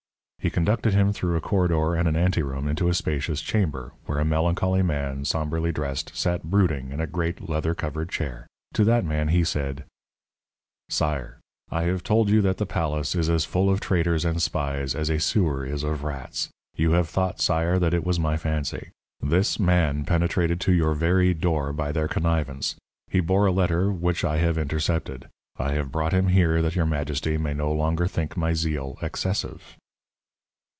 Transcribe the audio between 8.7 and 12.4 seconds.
To that man he said: "Sire, I have told